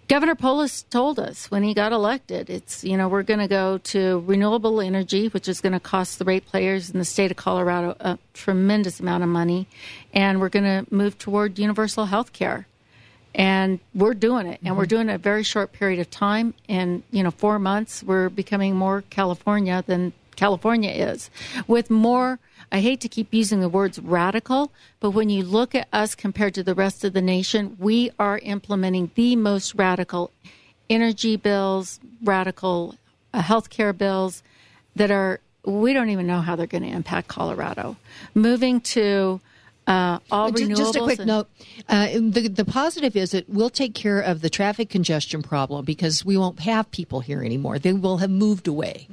Governor 0.07 0.35
Polis 0.35 0.83
told 0.83 1.19
us 1.19 1.51
when 1.51 1.63
he 1.63 1.73
got 1.73 1.93
elected, 1.93 2.51
it's, 2.51 2.85
you 2.85 2.97
know, 2.97 3.09
we're 3.09 3.23
going 3.23 3.41
to 3.41 3.49
go 3.49 3.79
to 3.79 4.23
renewable 4.27 4.83
energy, 4.83 5.29
which 5.29 5.49
is 5.49 5.63
going 5.63 5.73
to 5.73 5.81
cost 5.81 6.19
the 6.19 6.27
ratepayers 6.27 6.91
in 6.91 6.99
the 6.99 7.07
state 7.07 7.31
of 7.31 7.39
Colorado 7.39 7.97
a 8.01 8.19
tremendous 8.35 9.01
amount 9.01 9.23
of 9.23 9.31
money, 9.31 9.67
and 10.13 10.41
we're 10.41 10.51
going 10.51 10.65
to 10.65 10.95
move 10.95 11.17
toward 11.17 11.59
universal 11.59 12.07
health 12.07 12.35
care. 12.35 12.67
And 13.35 13.81
we're 13.95 14.15
doing 14.15 14.47
it, 14.47 14.61
and 14.61 14.71
mm-hmm. 14.71 14.77
we're 14.77 14.87
doing 14.87 15.09
it 15.09 15.15
a 15.15 15.19
very 15.19 15.43
short 15.43 15.73
period 15.73 16.01
of 16.01 16.11
time. 16.11 16.55
In, 16.69 17.03
you 17.11 17.23
know, 17.23 17.31
four 17.31 17.59
months, 17.59 18.03
we're 18.03 18.29
becoming 18.29 18.77
more 18.77 19.03
California 19.09 19.83
than 19.87 20.13
California 20.37 20.91
is, 20.91 21.31
with 21.67 21.91
more 21.91 22.39
I 22.73 22.81
hate 22.81 23.01
to 23.03 23.09
keep 23.09 23.33
using 23.33 23.61
the 23.61 23.69
words 23.69 24.01
radical, 24.01 24.73
but 24.99 25.11
when 25.11 25.31
you 25.31 25.45
look 25.45 25.75
at 25.75 25.87
us 25.93 26.15
compared 26.15 26.55
to 26.55 26.63
the 26.63 26.75
rest 26.75 27.05
of 27.05 27.13
the 27.13 27.23
nation, 27.23 27.77
we 27.79 28.11
are 28.19 28.39
implementing 28.39 29.11
the 29.15 29.37
most 29.37 29.75
radical 29.77 30.33
energy 30.91 31.37
bills, 31.37 32.01
radical 32.23 32.97
uh, 33.33 33.43
healthcare 33.43 33.97
bills 33.97 34.43
that 34.97 35.11
are, 35.11 35.41
we 35.65 35.93
don't 35.93 36.11
even 36.11 36.27
know 36.27 36.41
how 36.41 36.57
they're 36.57 36.67
going 36.67 36.83
to 36.83 36.89
impact 36.89 37.29
Colorado. 37.29 37.97
Moving 38.35 38.81
to 38.81 39.41
Uh, 39.87 40.19
all 40.31 40.51
just, 40.51 40.63
renewables. 40.65 40.77
just 40.79 40.97
a 40.97 41.01
quick 41.01 41.19
and- 41.19 41.27
note. 41.27 41.49
Uh, 41.91 42.07
the 42.15 42.49
the 42.49 42.65
positive 42.65 43.15
is 43.17 43.35
it 43.35 43.47
will 43.51 43.69
take 43.69 43.95
care 43.95 44.19
of 44.21 44.41
the 44.41 44.49
traffic 44.49 44.89
congestion 44.89 45.43
problem 45.43 45.85
because 45.85 46.25
we 46.25 46.37
won't 46.39 46.61
have 46.61 46.91
people 46.91 47.21
here 47.21 47.43
anymore. 47.43 47.79
They 47.79 47.93
will 47.93 48.17
have 48.19 48.31
moved 48.31 48.67
away. 48.67 49.09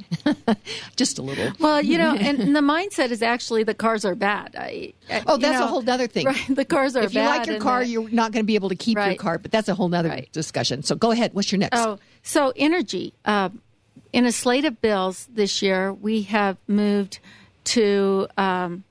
just 0.96 1.20
a 1.20 1.22
little. 1.22 1.52
Well, 1.60 1.82
you 1.82 1.98
know, 1.98 2.16
and, 2.16 2.40
and 2.44 2.56
the 2.56 2.62
mindset 2.62 3.12
is 3.12 3.22
actually 3.22 3.64
the 3.64 3.74
cars 3.74 4.06
are 4.06 4.16
bad. 4.16 4.56
I, 4.58 4.94
I- 5.10 5.24
Oh, 5.28 5.36
that's 5.38 5.60
know, 5.60 5.66
a 5.66 5.68
whole 5.68 5.90
other 5.90 6.08
thing. 6.08 6.26
Right, 6.28 6.42
the 6.50 6.64
cars 6.66 6.96
are 6.96 7.04
If 7.04 7.14
you 7.14 7.22
like 7.22 7.48
your 7.48 7.60
car, 7.60 7.84
you're 7.84 8.10
not 8.10 8.32
going 8.32 8.44
to 8.44 8.48
be 8.48 8.56
able 8.56 8.70
to 8.70 8.76
keep 8.76 8.98
your 8.98 9.16
car, 9.16 9.38
but 9.40 9.52
that's 9.52 9.68
a 9.68 9.76
whole 9.76 9.94
other 9.94 10.08
Right. 10.10 10.32
discussion. 10.32 10.84
So 10.84 10.96
go 10.96 11.12
ahead. 11.12 11.34
What's 11.34 11.52
your 11.52 11.60
next? 11.60 11.78
Oh, 11.78 12.00
so 12.24 12.54
energy. 12.56 13.14
Uh, 13.26 13.50
in 14.14 14.26
a 14.26 14.32
slate 14.32 14.66
of 14.66 14.82
bills 14.82 15.28
this 15.34 15.62
year, 15.62 15.92
we 15.94 16.24
have 16.24 16.58
moved 16.68 17.20
to 17.66 18.28
um, 18.38 18.84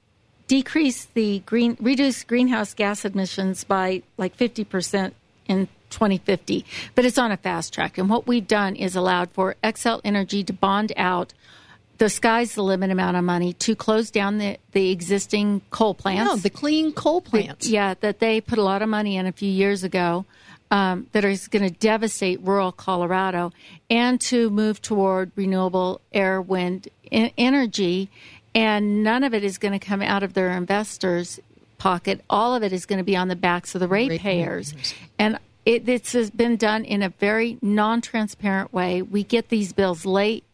decrease 0.51 1.05
the 1.15 1.39
green, 1.47 1.77
reduce 1.81 2.25
greenhouse 2.25 2.75
gas 2.75 3.05
emissions 3.05 3.63
by 3.63 4.03
like 4.17 4.37
50% 4.37 5.13
in 5.47 5.69
2050. 5.91 6.65
But 6.97 7.05
it's 7.05 7.19
on 7.19 7.31
a 7.31 7.37
fast 7.37 7.73
track. 7.73 7.99
And 7.99 8.11
what 8.11 8.27
we've 8.27 8.49
done 8.49 8.75
is 8.75 8.97
allowed 8.97 9.31
for 9.31 9.55
Xcel 9.63 10.01
Energy 10.03 10.43
to 10.43 10.53
bond 10.53 10.93
out 10.97 11.35
the 11.99 12.09
sky's 12.09 12.57
the 12.57 12.65
limit 12.65 12.91
amount 12.91 13.17
of 13.17 13.23
money 13.23 13.53
to 13.53 13.77
close 13.77 14.11
down 14.11 14.39
the, 14.39 14.59
the 14.73 14.91
existing 14.91 15.61
coal 15.71 15.95
plants. 15.95 16.29
No, 16.29 16.37
the 16.37 16.51
clean 16.51 16.93
coal 16.93 17.21
plants. 17.21 17.69
Yeah, 17.69 17.95
that 18.01 18.19
they 18.19 18.41
put 18.41 18.59
a 18.59 18.63
lot 18.63 18.83
of 18.83 18.89
money 18.89 19.17
in 19.17 19.27
a 19.27 19.33
few 19.33 19.51
years 19.51 19.85
ago 19.85 20.25
um, 20.73 21.07
that 21.13 21.25
is 21.25 21.47
going 21.47 21.63
to 21.63 21.79
devastate 21.79 22.41
rural 22.41 22.73
Colorado 22.73 23.53
and 23.89 24.21
to 24.23 24.51
move 24.51 24.83
toward 24.83 25.31
renewable 25.37 26.01
air, 26.13 26.43
wind 26.43 26.89
energy. 27.13 28.11
And 28.55 29.03
none 29.05 29.23
of 29.25 29.33
it 29.35 29.45
is 29.45 29.59
going 29.59 29.79
to 29.79 29.85
come 29.85 30.03
out 30.03 30.23
of 30.23 30.35
their 30.35 30.51
investors' 30.51 31.39
pocket. 31.79 32.23
All 32.29 32.55
of 32.55 32.63
it 32.63 32.73
is 32.73 32.85
going 32.87 32.99
to 32.99 33.05
be 33.05 33.17
on 33.17 33.29
the 33.29 33.37
backs 33.37 33.75
of 33.75 33.81
the 33.81 33.89
ratepayers. 33.89 34.75
And 35.19 35.39
it, 35.65 35.89
it's 35.89 36.13
has 36.15 36.31
been 36.31 36.57
done 36.57 36.85
in 36.85 37.03
a 37.03 37.11
very 37.11 37.59
non 37.63 38.01
transparent 38.01 38.73
way. 38.73 39.03
We 39.03 39.23
get 39.23 39.51
these 39.51 39.73
bills 39.73 40.05
late 40.05 40.45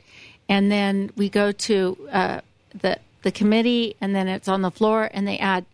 and 0.49 0.71
then 0.71 1.11
we 1.17 1.29
go 1.29 1.53
to 1.53 1.99
uh, 2.13 2.41
the 2.81 2.99
the 3.23 3.33
committee, 3.33 3.97
and 4.01 4.15
then 4.15 4.29
it's 4.29 4.47
on 4.47 4.63
the 4.63 4.71
floor, 4.71 5.11
and 5.13 5.27
they 5.27 5.37
add 5.39 5.65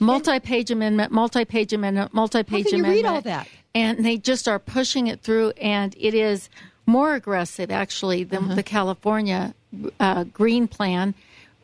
multi-page 0.00 0.70
amendment, 0.70 1.12
multi-page 1.12 1.72
amendment, 1.74 2.14
multi-page 2.14 2.64
How 2.64 2.70
can 2.70 2.78
you 2.78 2.84
amendment. 2.84 3.04
read 3.04 3.14
all 3.14 3.20
that? 3.20 3.48
And 3.74 4.04
they 4.04 4.16
just 4.16 4.48
are 4.48 4.58
pushing 4.58 5.08
it 5.08 5.20
through, 5.20 5.50
and 5.60 5.94
it 5.98 6.14
is 6.14 6.48
more 6.86 7.14
aggressive 7.14 7.70
actually 7.70 8.24
than 8.24 8.44
Uh-huh. 8.44 8.54
the 8.54 8.62
California 8.62 9.54
uh, 10.00 10.24
Green 10.24 10.66
Plan, 10.66 11.14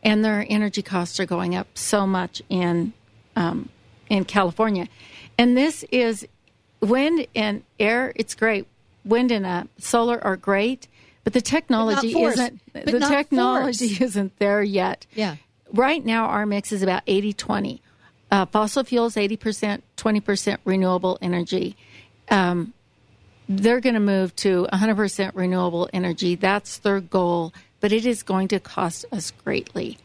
and 0.02 0.25
their 0.25 0.47
energy 0.49 0.83
costs 0.83 1.21
are 1.21 1.26
going 1.26 1.54
up 1.54 1.66
so 1.75 2.07
much 2.07 2.42
in 2.49 2.92
um, 3.37 3.69
in 4.09 4.25
California, 4.25 4.88
and 5.38 5.57
this 5.57 5.85
is 5.90 6.26
wind 6.80 7.26
and 7.35 7.62
air. 7.78 8.12
It's 8.16 8.35
great. 8.35 8.66
Wind 9.04 9.30
and 9.30 9.47
uh, 9.47 9.64
solar 9.78 10.23
are 10.23 10.37
great, 10.37 10.88
but 11.25 11.33
the 11.33 11.40
technology 11.40 12.12
force. 12.12 12.35
isn't. 12.35 12.61
But 12.73 12.87
the 12.87 13.00
technology 13.00 13.95
force. 13.95 14.00
isn't 14.11 14.38
there 14.38 14.62
yet. 14.62 15.07
Yeah. 15.14 15.37
Right 15.73 16.04
now, 16.04 16.26
our 16.26 16.47
mix 16.47 16.73
is 16.73 16.83
about 16.83 17.02
80 17.07 17.33
20. 17.35 17.83
Uh, 18.33 18.47
fossil 18.47 18.85
fuels, 18.85 19.16
80%, 19.16 19.83
20% 19.97 20.59
renewable 20.64 21.19
energy. 21.21 21.76
Um, 22.30 22.73
they're 23.49 23.80
going 23.80 23.95
to 23.95 24.00
move 24.00 24.37
to 24.37 24.69
100% 24.73 25.33
renewable 25.35 25.88
energy. 25.92 26.37
That's 26.37 26.78
their 26.78 27.00
goal, 27.00 27.52
but 27.80 27.92
it 27.92 28.06
is 28.06 28.22
going 28.22 28.49
to 28.49 28.60
cost 28.60 29.04
us 29.10 29.30
greatly. 29.30 29.99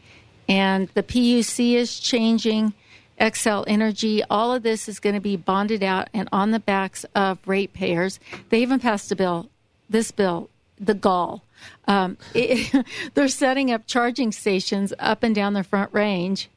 And 0.48 0.88
the 0.94 1.02
PUC 1.02 1.74
is 1.74 1.98
changing. 1.98 2.74
Xcel 3.20 3.64
Energy, 3.66 4.22
all 4.28 4.52
of 4.52 4.62
this 4.62 4.88
is 4.88 5.00
going 5.00 5.14
to 5.14 5.20
be 5.20 5.36
bonded 5.36 5.82
out 5.82 6.08
and 6.12 6.28
on 6.32 6.50
the 6.50 6.60
backs 6.60 7.04
of 7.14 7.38
ratepayers. 7.46 8.20
They 8.50 8.60
even 8.60 8.78
passed 8.78 9.10
a 9.10 9.16
bill, 9.16 9.48
this 9.88 10.10
bill, 10.10 10.50
the 10.78 10.94
gall. 10.94 11.42
Um, 11.88 12.18
it, 12.34 12.84
they're 13.14 13.28
setting 13.28 13.70
up 13.70 13.86
charging 13.86 14.32
stations 14.32 14.92
up 14.98 15.22
and 15.22 15.34
down 15.34 15.54
the 15.54 15.64
front 15.64 15.92
range, 15.94 16.50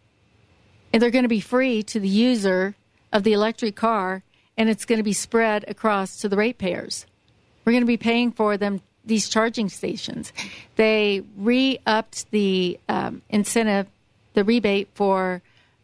and 0.92 1.02
they're 1.02 1.12
going 1.12 1.24
to 1.24 1.30
be 1.30 1.40
free 1.40 1.82
to 1.84 2.00
the 2.00 2.10
user 2.10 2.76
of 3.14 3.24
the 3.24 3.34
electric 3.34 3.76
car, 3.76 4.24
and 4.58 4.70
it's 4.70 4.86
going 4.86 5.00
to 5.00 5.04
be 5.04 5.14
spread 5.14 5.64
across 5.68 6.18
to 6.18 6.28
the 6.28 6.36
ratepayers. 6.38 7.06
We're 7.64 7.72
going 7.72 7.84
to 7.84 7.88
be 7.88 7.98
paying 7.98 8.32
for 8.32 8.58
them 8.58 8.82
these 9.06 9.30
charging 9.30 9.70
stations. 9.70 10.34
They 10.76 11.24
re-upped 11.38 12.30
the 12.32 12.80
um, 12.88 13.22
incentive, 13.30 13.88
the 14.34 14.44
rebate 14.44 14.90
for 14.94 15.42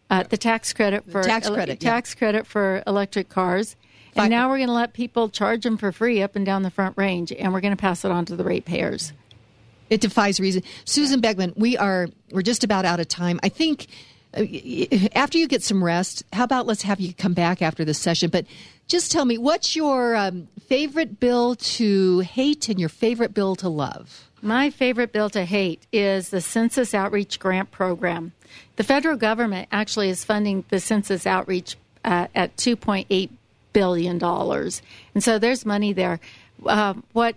uh, 0.10 0.24
the 0.24 0.38
tax 0.38 0.74
credit 0.74 1.10
for 1.10 1.24
tax 1.24 1.50
credit, 1.50 1.84
yeah. 1.84 1.91
tax 1.91 2.13
credit 2.13 2.45
for 2.45 2.84
electric 2.86 3.29
cars. 3.29 3.75
And 4.17 4.29
now 4.29 4.50
we're 4.50 4.57
going 4.57 4.69
to 4.69 4.74
let 4.74 4.93
people 4.93 5.27
charge 5.27 5.63
them 5.63 5.77
for 5.77 5.91
free 5.91 6.22
up 6.22 6.38
and 6.38 6.45
down 6.45 6.63
the 6.63 6.69
front 6.69 6.98
range, 6.98 7.34
and 7.34 7.51
we're 7.51 7.60
going 7.60 7.75
to 7.75 7.81
pass 7.81 8.05
it 8.05 8.12
on 8.12 8.24
to 8.25 8.36
the 8.38 8.45
ratepayers. 8.45 9.12
It 9.89 10.01
defies 10.01 10.39
reason. 10.39 10.63
Susan 10.86 11.19
Beckman, 11.19 11.53
we 11.57 11.77
are 11.77 12.07
we're 12.31 12.41
just 12.41 12.63
about 12.63 12.86
out 12.86 13.00
of 13.00 13.07
time. 13.07 13.39
I 13.43 13.50
think 13.50 13.88
after 14.35 15.37
you 15.37 15.47
get 15.47 15.63
some 15.63 15.83
rest, 15.83 16.23
how 16.33 16.43
about 16.43 16.65
let's 16.65 16.81
have 16.83 16.99
you 16.99 17.13
come 17.13 17.33
back 17.33 17.61
after 17.61 17.85
this 17.85 17.97
session? 17.97 18.29
But 18.29 18.45
just 18.87 19.11
tell 19.11 19.25
me, 19.25 19.37
what's 19.37 19.75
your 19.75 20.15
um, 20.15 20.47
favorite 20.67 21.19
bill 21.19 21.55
to 21.55 22.19
hate 22.19 22.69
and 22.69 22.79
your 22.79 22.89
favorite 22.89 23.33
bill 23.33 23.55
to 23.57 23.69
love? 23.69 24.29
My 24.41 24.69
favorite 24.69 25.11
bill 25.11 25.29
to 25.31 25.43
hate 25.45 25.87
is 25.91 26.29
the 26.29 26.41
Census 26.41 26.93
Outreach 26.93 27.39
Grant 27.39 27.71
Program. 27.71 28.33
The 28.75 28.83
federal 28.83 29.17
government 29.17 29.69
actually 29.71 30.09
is 30.09 30.23
funding 30.23 30.65
the 30.69 30.79
census 30.79 31.25
outreach 31.25 31.77
uh, 32.03 32.27
at 32.35 32.55
$2.8 32.57 33.29
billion. 33.73 34.23
And 34.23 35.23
so 35.23 35.39
there's 35.39 35.65
money 35.65 35.93
there. 35.93 36.19
Um, 36.65 37.03
what 37.13 37.35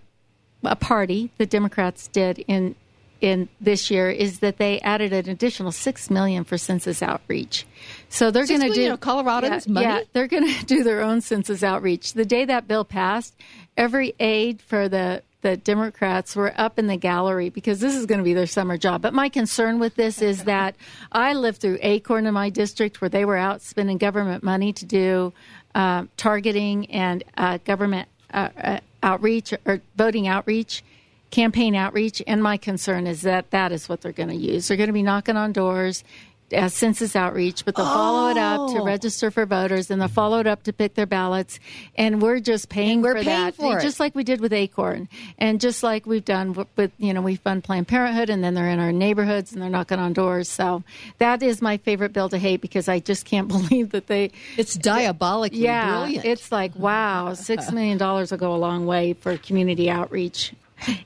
a 0.63 0.75
party, 0.75 1.31
the 1.37 1.45
Democrats, 1.45 2.07
did 2.07 2.43
in 2.47 2.75
in 3.21 3.49
this 3.59 3.91
year 3.91 4.09
is 4.09 4.39
that 4.39 4.57
they 4.57 4.79
added 4.81 5.13
an 5.13 5.29
additional 5.29 5.71
six 5.71 6.09
million 6.09 6.43
for 6.43 6.57
census 6.57 7.01
outreach. 7.01 7.65
So 8.09 8.31
they're 8.31 8.47
going 8.47 8.61
to 8.61 8.73
do 8.73 8.97
Coloradans' 8.97 9.67
yeah, 9.67 9.73
money? 9.73 9.85
Yeah, 9.85 10.01
they're 10.13 10.27
going 10.27 10.47
to 10.53 10.65
do 10.65 10.83
their 10.83 11.01
own 11.01 11.21
census 11.21 11.63
outreach. 11.63 12.13
The 12.13 12.25
day 12.25 12.45
that 12.45 12.67
bill 12.67 12.85
passed, 12.85 13.35
every 13.77 14.13
aide 14.19 14.61
for 14.61 14.89
the 14.89 15.23
the 15.41 15.55
Democrats 15.55 16.35
were 16.35 16.53
up 16.57 16.77
in 16.77 16.87
the 16.87 16.97
gallery 16.97 17.49
because 17.49 17.79
this 17.79 17.95
is 17.95 18.05
going 18.05 18.17
to 18.17 18.25
be 18.25 18.33
their 18.33 18.45
summer 18.45 18.77
job. 18.77 19.01
But 19.01 19.13
my 19.13 19.29
concern 19.29 19.79
with 19.79 19.95
this 19.95 20.21
is 20.21 20.43
that 20.45 20.75
I 21.11 21.33
lived 21.33 21.61
through 21.61 21.79
Acorn 21.81 22.25
in 22.25 22.33
my 22.33 22.49
district 22.49 22.99
where 23.01 23.09
they 23.09 23.25
were 23.25 23.37
out 23.37 23.61
spending 23.61 23.97
government 23.97 24.43
money 24.43 24.73
to 24.73 24.85
do 24.85 25.33
uh, 25.75 26.05
targeting 26.17 26.91
and 26.91 27.23
uh, 27.37 27.59
government 27.63 28.09
uh, 28.33 28.49
uh, 28.61 28.79
outreach 29.01 29.53
or 29.65 29.81
voting 29.95 30.27
outreach, 30.27 30.83
campaign 31.31 31.75
outreach. 31.75 32.21
And 32.27 32.41
my 32.43 32.57
concern 32.57 33.07
is 33.07 33.21
that 33.21 33.51
that 33.51 33.71
is 33.71 33.87
what 33.89 34.01
they're 34.01 34.11
going 34.11 34.29
to 34.29 34.35
use. 34.35 34.67
They're 34.67 34.77
going 34.77 34.87
to 34.87 34.93
be 34.93 35.03
knocking 35.03 35.37
on 35.37 35.51
doors. 35.51 36.03
As 36.51 36.73
census 36.73 37.15
outreach, 37.15 37.63
but 37.63 37.75
they'll 37.75 37.85
follow 37.85 38.31
it 38.31 38.37
up 38.39 38.71
to 38.73 38.79
Oh. 38.79 38.83
register 38.83 39.29
for 39.29 39.45
voters, 39.45 39.91
and 39.91 40.01
they'll 40.01 40.07
follow 40.07 40.39
it 40.39 40.47
up 40.47 40.63
to 40.63 40.73
pick 40.73 40.95
their 40.95 41.05
ballots, 41.05 41.59
and 41.95 42.23
we're 42.23 42.39
just 42.39 42.69
paying 42.69 43.03
we're 43.03 43.11
for 43.11 43.23
paying 43.23 43.27
that, 43.27 43.53
for 43.53 43.79
just 43.79 43.99
like 43.99 44.15
we 44.15 44.23
did 44.23 44.41
with 44.41 44.51
Acorn, 44.51 45.07
and 45.37 45.61
just 45.61 45.83
like 45.83 46.07
we've 46.07 46.25
done 46.25 46.53
with, 46.53 46.67
with 46.75 46.91
you 46.97 47.13
know 47.13 47.21
we've 47.21 47.39
fund 47.39 47.63
Planned 47.63 47.87
Parenthood, 47.87 48.31
and 48.31 48.43
then 48.43 48.55
they're 48.55 48.67
in 48.67 48.79
our 48.79 48.91
neighborhoods 48.91 49.53
and 49.53 49.61
they're 49.61 49.69
knocking 49.69 49.99
on 49.99 50.11
doors. 50.11 50.49
So 50.49 50.81
that 51.19 51.43
is 51.43 51.61
my 51.61 51.77
favorite 51.77 52.13
bill 52.13 52.29
to 52.29 52.39
hate 52.39 52.61
because 52.61 52.89
I 52.89 52.97
just 52.97 53.25
can't 53.25 53.47
believe 53.69 53.91
that 53.91 54.07
they. 54.07 54.31
It's 54.57 54.73
diabolically 54.73 55.59
Yeah, 55.59 55.99
brilliant. 55.99 56.25
it's 56.25 56.51
like 56.51 56.75
wow, 56.75 57.35
six 57.35 57.71
million 57.71 57.99
dollars 57.99 58.31
will 58.31 58.39
go 58.39 58.55
a 58.55 58.57
long 58.57 58.87
way 58.87 59.13
for 59.13 59.37
community 59.37 59.87
outreach. 59.87 60.53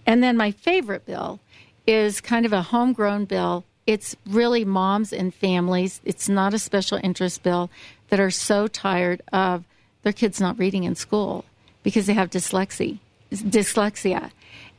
And 0.05 0.23
then 0.23 0.37
my 0.37 0.51
favorite 0.51 1.05
bill 1.05 1.39
is 1.85 2.21
kind 2.21 2.45
of 2.45 2.53
a 2.53 2.61
homegrown 2.61 3.25
bill. 3.25 3.65
It's 3.85 4.15
really 4.25 4.63
moms 4.63 5.11
and 5.11 5.33
families. 5.33 5.99
It's 6.05 6.29
not 6.29 6.53
a 6.53 6.59
special 6.59 6.99
interest 7.03 7.43
bill 7.43 7.69
that 8.09 8.19
are 8.19 8.31
so 8.31 8.67
tired 8.67 9.21
of 9.33 9.65
their 10.03 10.13
kids 10.13 10.39
not 10.39 10.57
reading 10.59 10.83
in 10.83 10.95
school 10.95 11.45
because 11.81 12.05
they 12.05 12.13
have 12.13 12.29
dyslexia. 12.29 12.99
Dyslexia, 13.31 14.29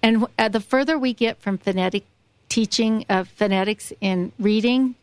and 0.00 0.26
uh, 0.38 0.48
the 0.48 0.60
further 0.60 0.96
we 0.96 1.12
get 1.12 1.40
from 1.40 1.58
phonetic 1.58 2.04
teaching 2.48 3.04
of 3.08 3.28
phonetics 3.28 3.92
in 4.00 4.30
reading, 4.38 4.94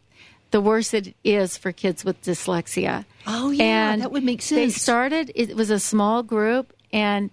the 0.52 0.62
worse 0.62 0.94
it 0.94 1.14
is 1.26 1.58
for 1.58 1.74
kids 1.74 2.06
with 2.06 2.22
dyslexia. 2.22 3.04
Oh, 3.28 3.52
yeah, 3.52 3.92
and 3.92 4.02
that 4.02 4.12
would 4.14 4.24
make 4.24 4.42
sense. 4.42 4.58
They 4.58 4.70
started. 4.70 5.34
It 5.36 5.56
was 5.58 5.70
a 5.70 5.80
small 5.80 6.24
group, 6.24 6.72
and 6.94 7.30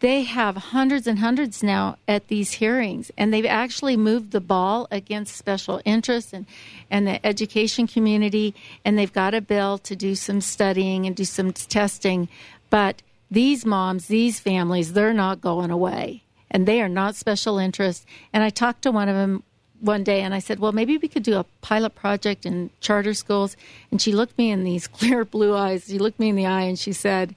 they 0.00 0.22
have 0.22 0.56
hundreds 0.56 1.06
and 1.06 1.18
hundreds 1.18 1.62
now 1.62 1.96
at 2.08 2.28
these 2.28 2.52
hearings, 2.52 3.10
and 3.16 3.32
they've 3.32 3.46
actually 3.46 3.96
moved 3.96 4.32
the 4.32 4.40
ball 4.40 4.88
against 4.90 5.36
special 5.36 5.80
interests 5.84 6.32
and 6.32 6.46
and 6.90 7.06
the 7.06 7.24
education 7.24 7.86
community, 7.86 8.54
and 8.84 8.98
they've 8.98 9.12
got 9.12 9.34
a 9.34 9.40
bill 9.40 9.78
to 9.78 9.94
do 9.94 10.14
some 10.14 10.40
studying 10.40 11.06
and 11.06 11.14
do 11.14 11.24
some 11.24 11.52
testing, 11.52 12.28
but 12.70 13.02
these 13.30 13.64
moms, 13.64 14.08
these 14.08 14.40
families, 14.40 14.92
they're 14.92 15.14
not 15.14 15.40
going 15.40 15.70
away, 15.70 16.24
and 16.50 16.66
they 16.66 16.82
are 16.82 16.88
not 16.88 17.14
special 17.14 17.58
interest. 17.58 18.04
And 18.32 18.42
I 18.42 18.50
talked 18.50 18.82
to 18.82 18.90
one 18.90 19.08
of 19.08 19.14
them 19.14 19.44
one 19.80 20.04
day 20.04 20.20
and 20.20 20.34
I 20.34 20.40
said, 20.40 20.58
well, 20.58 20.72
maybe 20.72 20.98
we 20.98 21.08
could 21.08 21.22
do 21.22 21.38
a 21.38 21.44
pilot 21.62 21.94
project 21.94 22.44
in 22.44 22.70
charter 22.80 23.14
schools. 23.14 23.56
And 23.90 24.00
she 24.00 24.12
looked 24.12 24.36
me 24.36 24.50
in 24.50 24.64
these 24.64 24.86
clear 24.98 25.24
blue 25.24 25.56
eyes. 25.56 25.86
She 25.86 25.98
looked 25.98 26.20
me 26.20 26.28
in 26.28 26.36
the 26.36 26.46
eye 26.46 26.62
and 26.62 26.78
she 26.78 26.92
said, 26.92 27.34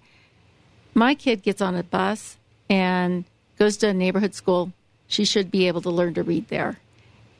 my 0.93 1.15
kid 1.15 1.41
gets 1.41 1.61
on 1.61 1.75
a 1.75 1.83
bus 1.83 2.37
and 2.73 3.23
goes 3.59 3.77
to 3.77 3.87
a 3.87 3.93
neighborhood 3.93 4.33
school. 4.33 4.73
She 5.07 5.25
should 5.25 5.51
be 5.51 5.67
able 5.67 5.81
to 5.83 5.91
learn 5.91 6.15
to 6.15 6.23
read 6.23 6.47
there. 6.47 6.79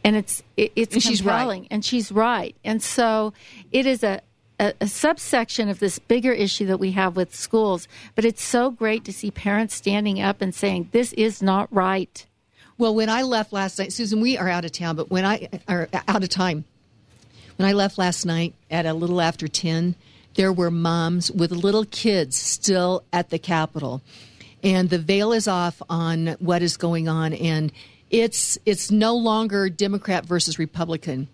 And 0.04 0.16
it's 0.16 0.44
it, 0.58 0.72
it's 0.76 0.94
and 0.94 1.18
compelling, 1.18 1.62
right. 1.62 1.68
and 1.72 1.84
she's 1.84 2.12
right. 2.12 2.56
And 2.64 2.84
so 2.84 3.34
it 3.72 3.88
is 3.88 4.04
a, 4.04 4.22
a, 4.60 4.74
a 4.82 4.88
subsection 4.88 5.70
of 5.70 5.80
this 5.80 5.98
bigger 5.98 6.34
issue 6.34 6.68
that 6.68 6.78
we 6.78 6.92
have 6.92 7.16
with 7.16 7.34
schools. 7.34 7.88
But 8.14 8.26
it's 8.26 8.44
so 8.44 8.70
great 8.70 9.06
to 9.06 9.14
see 9.14 9.32
parents 9.32 9.74
standing 9.74 10.22
up 10.22 10.42
and 10.42 10.54
saying, 10.54 10.90
"This 10.92 11.14
is 11.14 11.42
not 11.42 11.74
right." 11.74 12.26
Well, 12.78 12.94
when 12.94 13.10
I 13.10 13.24
left 13.24 13.54
last 13.54 13.80
night, 13.80 13.94
Susan, 13.94 14.20
we 14.20 14.38
are 14.38 14.50
out 14.50 14.66
of 14.66 14.72
town, 14.72 14.96
but 14.98 15.10
when 15.10 15.26
I 15.26 15.48
are 15.68 15.88
out 16.08 16.22
of 16.22 16.30
time, 16.30 16.66
when 17.58 17.68
I 17.68 17.72
left 17.72 17.98
last 17.98 18.26
night 18.26 18.54
at 18.70 18.86
a 18.86 18.94
little 18.94 19.22
after 19.22 19.48
ten, 19.48 19.96
there 20.36 20.52
were 20.52 20.70
moms 20.70 21.32
with 21.32 21.52
little 21.52 21.86
kids 21.86 22.36
still 22.38 23.04
at 23.14 23.30
the 23.30 23.40
Capitol, 23.40 24.02
and 24.64 24.90
the 24.90 24.98
veil 24.98 25.34
is 25.34 25.48
off 25.48 25.82
on 25.90 26.36
what 26.40 26.62
is 26.62 26.78
going 26.78 27.08
on, 27.08 27.34
and 27.34 27.72
it's 28.10 28.58
it's 28.66 28.90
no 28.90 29.16
longer 29.16 29.70
Democrat 29.70 30.26
versus 30.26 30.58
Republican. 30.58 31.28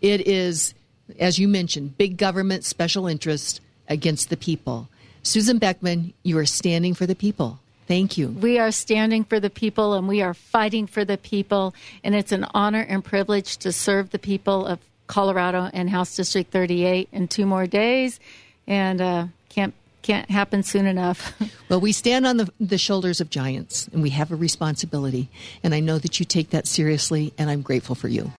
It 0.00 0.26
is, 0.26 0.74
as 1.18 1.38
you 1.38 1.46
mentioned, 1.46 1.96
big 1.96 2.16
government 2.16 2.64
special 2.64 3.06
interest 3.06 3.60
against 3.88 4.30
the 4.30 4.36
people. 4.36 4.88
Susan 5.22 5.58
Beckman, 5.58 6.12
you 6.24 6.36
are 6.38 6.46
standing 6.46 6.94
for 6.94 7.06
the 7.06 7.14
people. 7.14 7.60
Thank 7.86 8.16
you. 8.16 8.28
We 8.28 8.58
are 8.58 8.72
standing 8.72 9.24
for 9.24 9.38
the 9.38 9.50
people 9.50 9.94
and 9.94 10.08
we 10.08 10.22
are 10.22 10.34
fighting 10.34 10.86
for 10.86 11.04
the 11.04 11.18
people. 11.18 11.74
And 12.02 12.14
it's 12.14 12.32
an 12.32 12.46
honor 12.54 12.80
and 12.80 13.04
privilege 13.04 13.58
to 13.58 13.72
serve 13.72 14.10
the 14.10 14.18
people 14.18 14.66
of 14.66 14.80
Colorado 15.06 15.68
and 15.72 15.90
House 15.90 16.16
District 16.16 16.50
38 16.50 17.08
in 17.12 17.28
two 17.28 17.44
more 17.44 17.66
days. 17.66 18.18
And 18.66 19.00
uh, 19.00 19.26
can't 20.02 20.30
happen 20.30 20.62
soon 20.62 20.86
enough. 20.86 21.32
well, 21.68 21.80
we 21.80 21.92
stand 21.92 22.26
on 22.26 22.36
the, 22.36 22.52
the 22.60 22.78
shoulders 22.78 23.20
of 23.20 23.30
giants 23.30 23.88
and 23.88 24.02
we 24.02 24.10
have 24.10 24.30
a 24.30 24.36
responsibility. 24.36 25.28
And 25.62 25.74
I 25.74 25.80
know 25.80 25.98
that 25.98 26.20
you 26.20 26.26
take 26.26 26.50
that 26.50 26.66
seriously, 26.66 27.32
and 27.38 27.50
I'm 27.50 27.62
grateful 27.62 27.94
for 27.94 28.08
you. 28.08 28.30